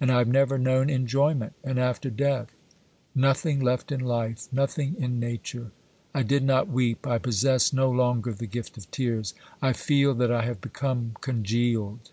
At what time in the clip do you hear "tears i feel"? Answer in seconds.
8.90-10.12